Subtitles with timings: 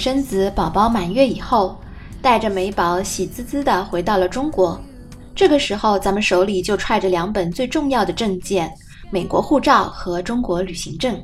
[0.00, 1.78] 生子，宝宝满月以后，
[2.22, 4.80] 带着美宝喜滋滋的回到了中国。
[5.34, 8.72] 这个时候，咱们手里就揣着两本最重要的证件：
[9.10, 11.22] 美国护照和中国旅行证。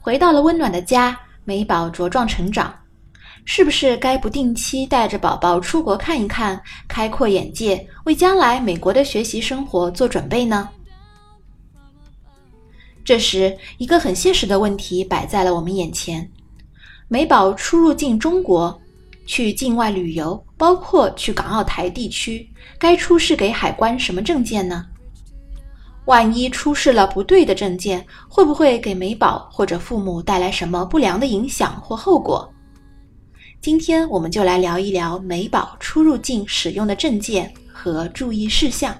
[0.00, 2.74] 回到了温暖的家，美宝茁壮成长，
[3.46, 10.68] 是不是该不定期带着宝宝出国看一看，开阔眼界，为将来美国的学习生活做准备呢？
[13.04, 16.30] 这时，一个很现实的问题摆在了我们眼前：
[17.08, 18.80] 美宝出入境中国，
[19.26, 24.86] 去境外旅游，包括去港澳台地区，该出示给海关什么证件呢？
[26.06, 32.50] 万一出示了不对的证件，会不会给美宝或者父母带来什么不良的影响或后果？
[33.60, 38.94] 今天我们就来聊一聊美宝出入境使用的证件和注意事项。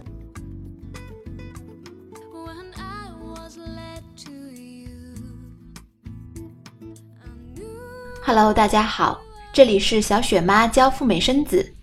[8.26, 9.20] Hello，大家好，
[9.52, 11.74] 这里是小雪妈教赴美生子，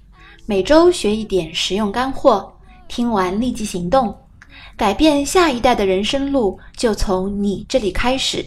[0.48, 2.52] 每周学一点实用干货，
[2.88, 4.18] 听完立即行动，
[4.76, 8.44] 改变下一代的人生路就从你这里开始。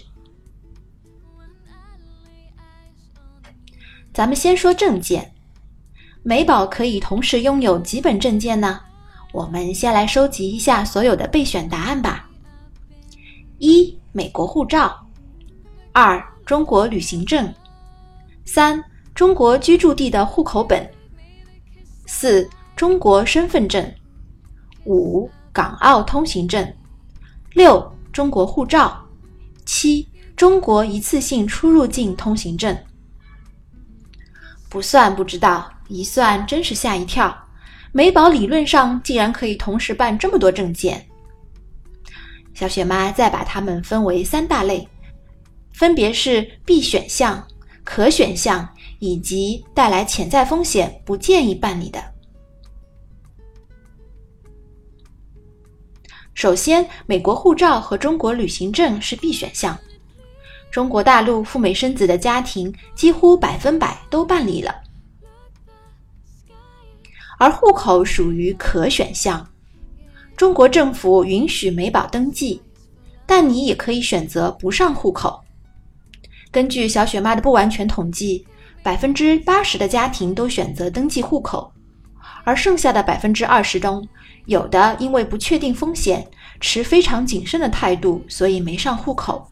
[4.12, 5.32] 咱们先说证件，
[6.24, 8.80] 美宝可以同时拥有几本证件呢？
[9.30, 12.28] 我们先来收集一下所有的备选答案吧。
[13.58, 14.90] 一、美国护照；
[15.92, 17.54] 二、中国旅行证。
[18.44, 18.82] 三、
[19.14, 20.84] 中国居住地的户口本；
[22.06, 23.84] 四、中国身份证；
[24.84, 26.64] 五、港澳通行证；
[27.52, 28.90] 六、中国护照；
[29.64, 32.76] 七、中国一次性出入境通行证。
[34.68, 37.34] 不算不知道，一算真是吓一跳。
[37.92, 41.06] 美宝理论上竟然可以同时办这么多证件。
[42.52, 44.88] 小雪妈再把它们分为三大类，
[45.72, 47.46] 分别是必选项。
[47.84, 48.66] 可选项
[48.98, 52.02] 以及带来潜在风险，不建议办理的。
[56.32, 59.78] 首先，美国护照和中国旅行证是必选项，
[60.70, 64.74] 中国大陆赴美生子的家庭几乎百分百都办理了。
[67.38, 69.46] 而户口属于可选项，
[70.36, 72.60] 中国政府允许美宝登记，
[73.26, 75.43] 但你也可以选择不上户口。
[76.54, 78.46] 根据小雪妈的不完全统计，
[78.80, 81.72] 百分之八十的家庭都选择登记户口，
[82.44, 84.06] 而剩下的百分之二十中，
[84.46, 86.24] 有的因为不确定风险，
[86.60, 89.50] 持非常谨慎的态度，所以没上户口；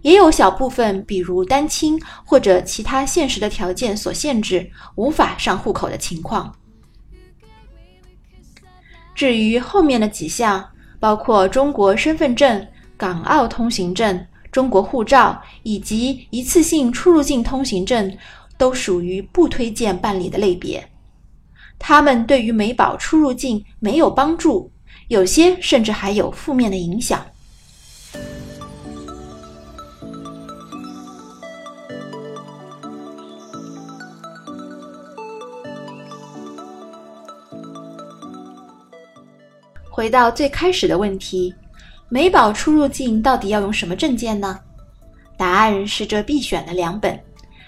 [0.00, 6.50] 也有小部分，比如单亲或者其他现实的条件所限制，无法上户口的情况。
[9.14, 10.66] 至于后面的几项，
[10.98, 12.66] 包括中国身份证、
[12.96, 14.26] 港澳通行证。
[14.52, 18.14] 中国护照以及一次性出入境通行证
[18.58, 20.86] 都属于不推荐办理的类别，
[21.78, 24.70] 他们对于美宝出入境没有帮助，
[25.08, 27.26] 有些甚至还有负面的影响。
[39.88, 41.54] 回到最开始的问题。
[42.12, 44.60] 美宝出入境到底要用什么证件呢？
[45.34, 47.18] 答案是这必选的两本：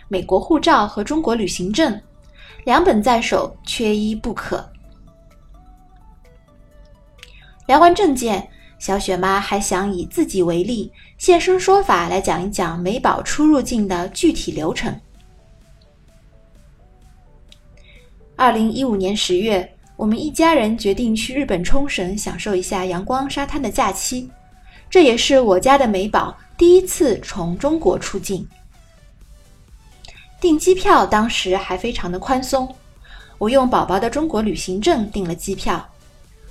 [0.07, 1.99] 美国护照和中国旅行证，
[2.65, 4.71] 两本在手，缺一不可。
[7.67, 8.47] 聊完证件，
[8.79, 14.95] 小雪妈还想以自己为例，现身说法来讲一讲美宝出入境的具体流程。
[18.37, 19.74] 二零一五年十月。
[19.97, 24.29] 我们一家人决定去日本冲绳享受一下阳光沙滩的假期，
[24.91, 28.47] 这也是我家的美宝第一次从中国出境。
[30.41, 32.75] 订机票当时还非常的宽松，
[33.39, 35.89] 我用宝宝的中国旅行证订了机票，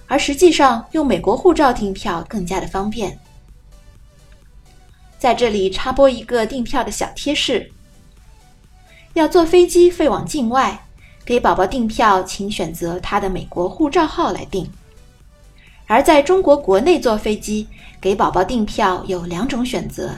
[0.07, 3.19] 而实际上用美国护照订票更加的方便。
[5.19, 7.71] 在这里插播一个订票的小贴士：
[9.13, 10.85] 要坐飞机飞往境外。
[11.25, 14.69] 给宝宝订票，请选择他的美国护照号来订。
[15.87, 17.67] 而在中国国内坐飞机
[18.01, 20.11] 给宝宝订票有两种选择：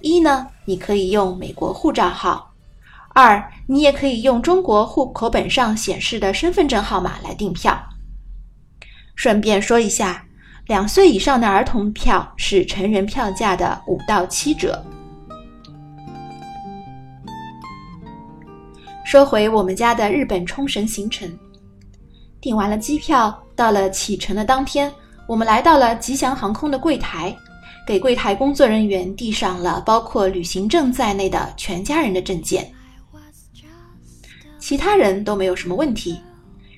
[0.00, 2.52] 一呢，你可以用美国护照号；
[3.14, 7.80] 二，你也可以用中国户口本上显示的身份证号码来订票。
[9.14, 10.24] 顺便说一下，
[10.66, 14.84] 两岁以上的儿童票是成人票价的五到七折。
[19.12, 21.30] 说回我们家的日本冲绳行程，
[22.40, 24.90] 订完了机票，到了启程的当天，
[25.26, 27.36] 我们来到了吉祥航空的柜台，
[27.86, 32.72] 给柜台工作人员递上了包括旅行证在内的全家人的证件。
[34.58, 36.18] 其他人都没有什么问题。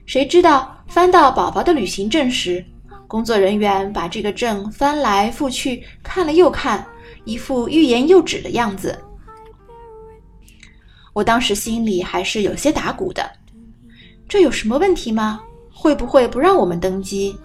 [0.05, 2.65] 谁知道翻到宝宝的旅行证时，
[3.07, 6.85] 工作人员把这个证翻来覆去看了又看，
[7.25, 8.99] 一副欲言又止的样子。
[11.15, 13.25] 我当时心里还是有些打鼓的。
[14.29, 15.41] 这有什么问题吗？
[15.73, 17.37] 会不会不让我们登机，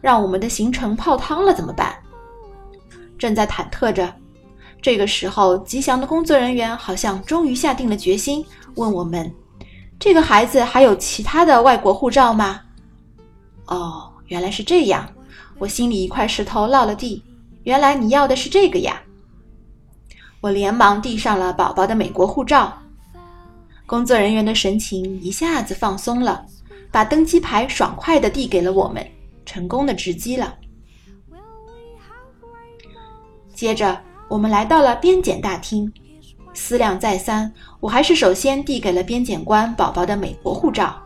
[0.00, 1.94] 让我们的行程泡汤了怎么办？
[3.18, 4.12] 正在忐忑着，
[4.80, 8.44] 这个时候，吉祥的工作人员好像终于下定了决心，
[8.74, 9.32] 问我们
[9.98, 12.60] ：“这个孩子还有其他的外国护照吗？”
[13.66, 15.08] 哦，原来是这样，
[15.58, 17.22] 我心里一块石头落了地。
[17.64, 19.00] 原来你要的是这个呀！
[20.40, 22.81] 我连忙递上了宝宝的美国护照。
[23.92, 26.46] 工作人员的神情一下子放松了，
[26.90, 29.06] 把登机牌爽快地递给了我们，
[29.44, 30.56] 成功的值机了。
[33.52, 35.92] 接着，我们来到了边检大厅，
[36.54, 40.98] 思量再三，我还是首先递给了边检官宝宝的美国护照，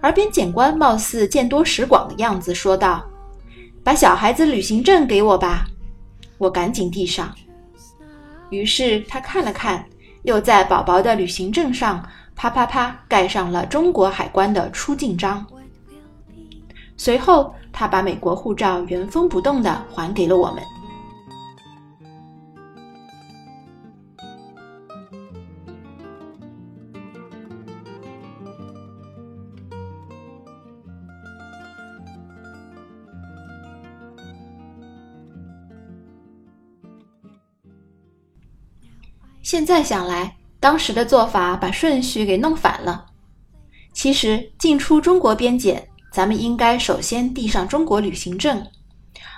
[0.00, 3.04] 而边检官貌似见多识广的样子，说道
[3.82, 5.66] ：“把小孩子旅行证给我吧。”
[6.38, 7.34] 我赶紧递上，
[8.50, 9.84] 于是他看了看。
[10.28, 15.42] 又在宝宝的旅行证上啪啪啪盖上了中国海关的出境章。
[16.98, 20.62] 随后，他把美国护照原封不动地还给了我们。
[39.48, 43.06] 现在想来，当时的做法把顺序给弄反了。
[43.94, 48.62] 其实进出中国边检，咱们应该首先递上中国旅行证，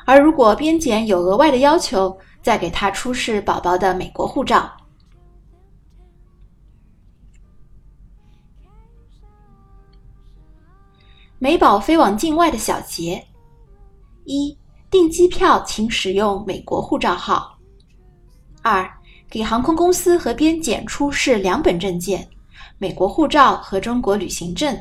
[0.05, 4.69] 而如果边检有额外的要求，再给他出示宝宝的美国护照。
[11.39, 13.25] 美宝飞往境外的小结：
[14.25, 14.59] 一、
[14.91, 17.57] 订机票请使用美国护照号；
[18.61, 18.93] 二。
[19.31, 22.29] 给航空公司和边检出示两本证件：
[22.79, 24.77] 美国护照和中国旅行证。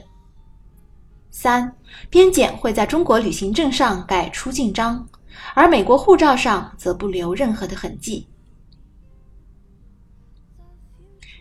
[1.29, 1.71] 三、
[2.09, 5.07] 边检会在中国旅行证上盖出境章，
[5.53, 8.27] 而美国护照上则不留任何的痕迹。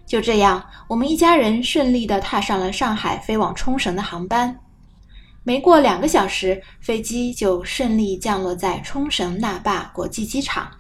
[0.06, 4.54] 就这样，我们一家人顺利地踏上了上海飞往冲绳的航班。
[5.44, 10.70] 没过两个小时，飞机就顺利降落在冲绳那霸国际机场。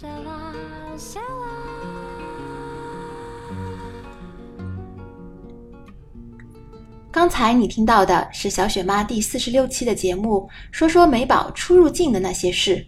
[7.12, 12.86] 刚才你听到的是小雪妈第四十六期的节目，说说美宝出入境的那些事。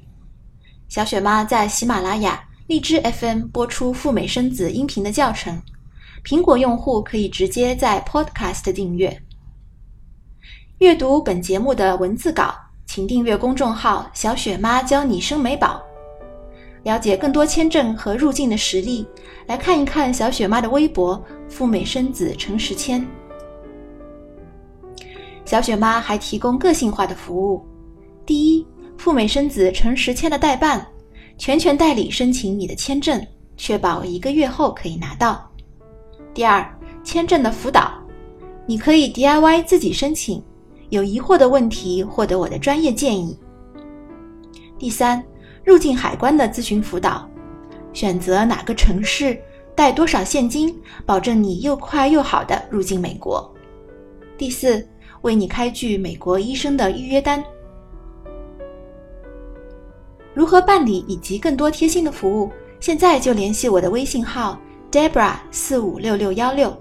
[0.88, 5.60] 小雪妈在喜马拉雅、荔枝 FM 播出赴美生子音频的教程，
[6.24, 9.22] 苹果用户可以直接在 Podcast 订阅。
[10.78, 12.54] 阅读本节目的文字稿，
[12.86, 15.82] 请订阅公众号“小雪妈教你生美宝”。
[16.82, 19.06] 了解更多签证和入境的实例，
[19.46, 23.06] 来看一看小雪妈的微博“赴美生子陈时谦”。
[25.44, 27.64] 小雪妈还提供个性化的服务：
[28.24, 30.86] 第一，赴美生子成十签的代办，
[31.36, 33.24] 全权代理申请你的签证，
[33.56, 35.36] 确保一个月后可以拿到；
[36.32, 36.66] 第二，
[37.04, 37.92] 签证的辅导，
[38.66, 40.42] 你可以 DIY 自己申请，
[40.88, 43.36] 有疑惑的问题获得我的专业建议；
[44.78, 45.22] 第三，
[45.64, 47.28] 入境海关的咨询辅导，
[47.92, 49.40] 选择哪个城市，
[49.74, 50.74] 带多少现金，
[51.06, 53.40] 保证你又快又好的入境美国；
[54.36, 54.86] 第四。
[55.22, 57.40] 为你开具美国医生的预约单，
[60.34, 62.50] 如何办理以及更多贴心的服务，
[62.80, 66.76] 现在就联系我的微信号 Debra 四五六六幺六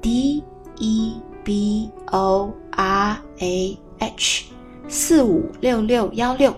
[0.00, 0.42] ，D
[0.80, 4.46] E B O R A H
[4.88, 6.52] 四五六六幺六。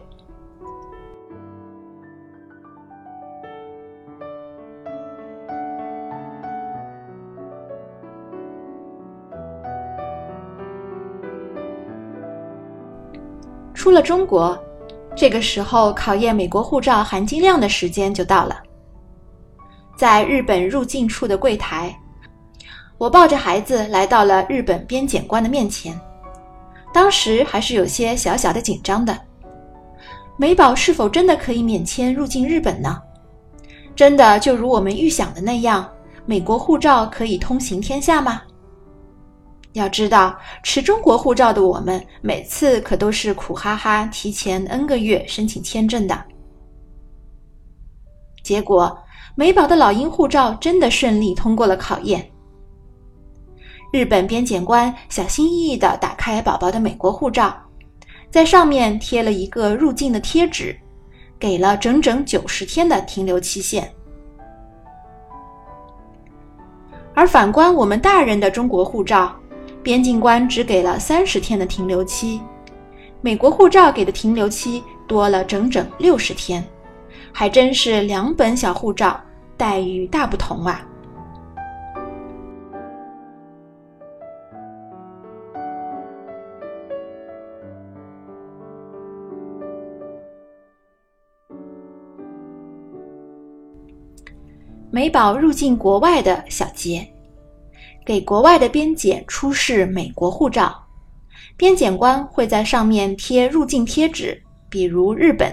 [13.86, 14.60] 出了中国，
[15.14, 18.60] 这个时候考验美国护照含金量的时间就到了。
[19.96, 21.96] 在日本入境处的柜台，
[22.98, 25.96] 我抱着孩子来到了日本边检官的面前。
[26.92, 29.16] 当时还是有些小小的紧张的。
[30.36, 33.00] 美宝是否真的可以免签入境日本呢？
[33.94, 35.88] 真的就如我们预想的那样，
[36.24, 38.42] 美国护照可以通行天下吗？
[39.76, 46.18] 要知道，持中国护照的我们，每次可都是苦哈哈提前 N 个月申请签证的。
[48.42, 48.98] 结果，
[49.34, 52.26] 美宝的老鹰护照真的顺利通过了考验。
[53.92, 57.54] 日本边检官小心翼翼地打开宝宝的美国护照，
[58.30, 60.74] 在上面贴了一个入境的贴纸，
[61.38, 63.92] 给了整整九十天的停留期限。
[67.14, 69.34] 而反观我们大人的中国护照，
[69.86, 72.40] 边境官只给了三十天的停留期，
[73.20, 76.60] 美国护照给的停留期多了整整六十天，
[77.30, 79.20] 还真是两本小护照
[79.56, 80.84] 待遇大不同啊！
[94.90, 97.06] 美宝入境国外的小结：
[98.06, 100.80] 给国外的边检出示美国护照，
[101.56, 105.52] 边检官会在上面贴入境贴纸，比如日本，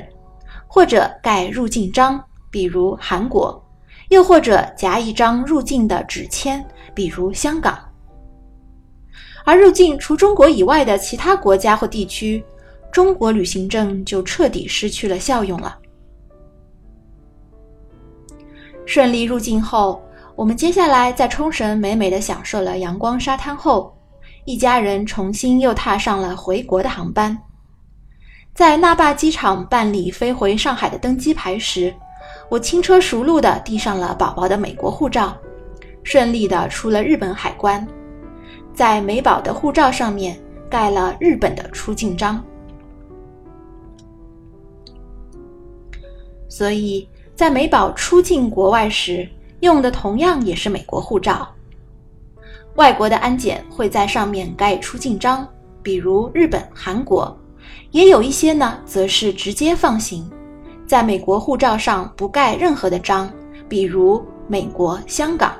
[0.67, 3.59] 或者盖入境章，比如韩国，
[4.09, 7.75] 又或者夹一张入境的纸签，比如香港。
[9.43, 12.43] 而入境除中国以外的其他国家或地区，
[12.91, 15.75] 中国旅行证就彻底失去了效用了。
[18.85, 20.03] 顺利入境后，
[20.35, 23.95] 我们接下来在冲绳美美的享受了阳光沙滩后，
[24.45, 27.37] 一家人重新又踏上了回国的航班。
[28.53, 31.93] 在那霸机场办理飞回上海的登机牌时，
[32.49, 35.37] 我轻车熟路地递上了宝宝的美国护照，
[36.03, 37.87] 顺利地出了日本海关，
[38.73, 42.43] 在美宝的护照上面盖了日本的出境章。
[46.49, 47.07] 所以。
[47.35, 49.27] 在美宝出境国外时，
[49.63, 51.47] 用的同样也是美国护照。
[52.75, 55.47] 外国的安检会在上面盖出境章，
[55.81, 57.33] 比如日本、韩国；
[57.91, 60.29] 也有一些呢，则是直接放行，
[60.85, 63.31] 在美国护照上不盖任何的章，
[63.69, 65.53] 比如美国、香港。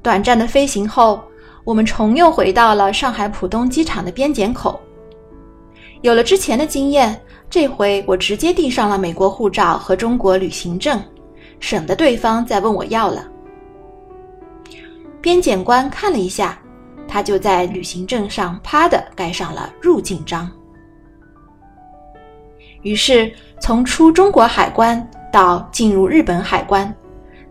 [0.00, 1.22] 短暂的飞行后，
[1.64, 4.80] 我们重又回到了上海浦东机场的边检口。
[6.00, 7.20] 有了之前的经验，
[7.52, 10.98] 这回我直接递上了美国护照和中国旅行证，
[11.60, 13.28] 省得对方再问我要了。
[15.20, 16.58] 边检官看了一下，
[17.06, 20.50] 他就在旅行证上啪的盖上了入境章。
[22.80, 23.30] 于是，
[23.60, 26.90] 从出中国海关到进入日本海关，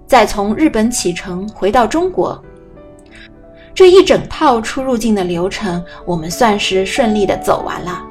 [0.07, 2.43] 再从日本启程回到中国，
[3.71, 8.07] 这一整套出入境的流程，我们算是顺利的走完了。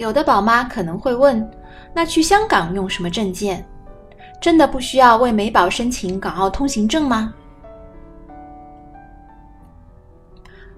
[0.00, 1.46] 有的宝妈可能会问：
[1.94, 3.62] 那去香港用什么证件？
[4.40, 7.34] 真的不需要为美宝申请港澳通行证吗？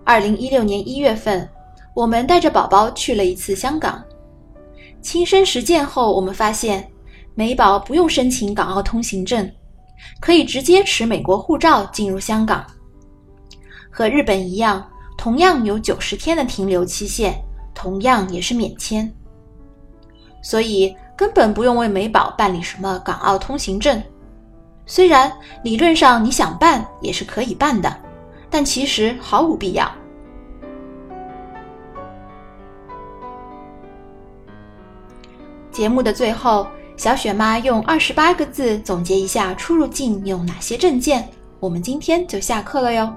[0.02, 1.48] 二零一六年一月份，
[1.94, 4.02] 我们带着宝宝去了一次香港，
[5.00, 6.90] 亲身实践后，我们发现
[7.36, 9.48] 美宝不用申请港澳通行证，
[10.20, 12.66] 可以直接持美国护照进入香港，
[13.88, 14.84] 和日本一样，
[15.16, 17.40] 同样有九十天的停留期限。
[17.74, 19.10] 同样也是免签，
[20.42, 24.02] 所以根本不用为美宝办理什么港澳通行证。
[24.86, 27.96] 虽然理论上你想办也是可以办的，
[28.50, 29.90] 但其实毫无必要。
[35.70, 41.26] 节目的最后，小雪妈用二十八个字总结一下出入境用哪些证件，
[41.60, 43.16] 我们今天就下课了哟。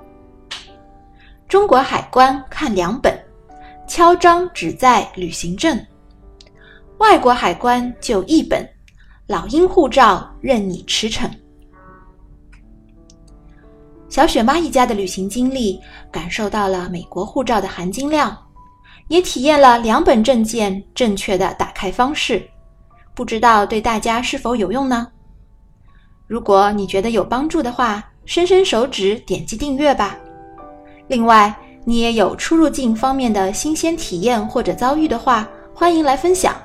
[1.50, 3.14] 中国海关看两本。
[3.88, 5.80] 敲章只在旅行证，
[6.98, 8.68] 外国海关就一本，
[9.27, 11.30] 老鹰护照任你驰骋。
[14.10, 15.80] 小雪妈一家的旅行经历，
[16.12, 18.36] 感受到了美国护照的含金量，
[19.08, 22.44] 也体验了两本证件正确的打开方式。
[23.13, 25.08] 不知道对大家是否有用呢？
[26.27, 30.18] 如果你觉得有帮助的话，伸伸手指点击订阅吧。
[31.08, 31.56] 另外。
[31.88, 36.56] 你也有出入境方面的新鲜体验或者遭遇的话，欢迎来分享。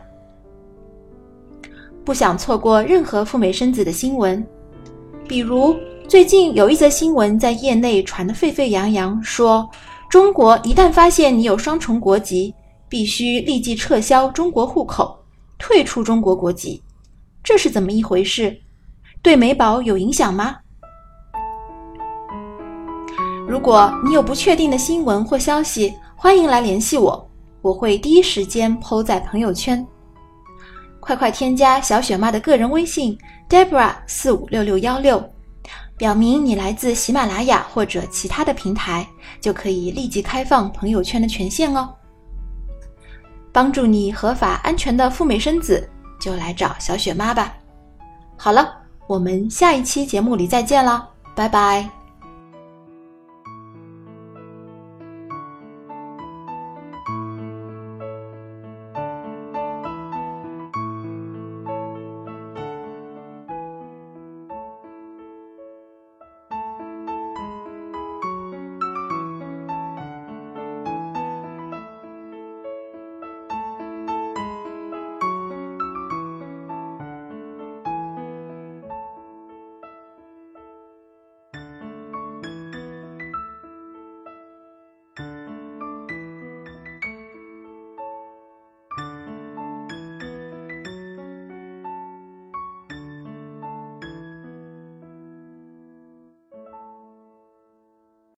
[2.03, 4.45] 不想错过任何赴美生子的新闻，
[5.29, 5.77] 比如
[6.09, 9.69] 最近有一则新闻在业内传得沸沸扬扬，说
[10.09, 12.55] 中国一旦发现你有双重国籍，
[12.89, 15.23] 必须立即撤销中国户口，
[15.59, 16.83] 退出中国国籍。
[17.45, 18.57] 这是怎么一回事？
[19.21, 20.57] 对美宝有影响吗？
[23.51, 27.29] 如果你有不确定的新闻或消息，欢迎来联系我，
[27.63, 29.85] 我会第一时间抛在朋友圈。
[31.01, 35.21] 快快添加小雪妈的个人微信 Debra 四五六六幺六，
[35.97, 39.05] 表明你来自喜马拉雅或者其他的平台，
[39.41, 41.93] 就可以立即开放朋友圈的权限哦。
[43.51, 45.91] 帮助你合法安全的赴美生子，
[46.21, 47.53] 就来找小雪妈吧。
[48.37, 48.77] 好了，
[49.09, 52.00] 我们下一期节目里再见了，拜拜。